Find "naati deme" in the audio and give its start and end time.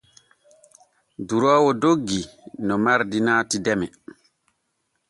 3.25-3.87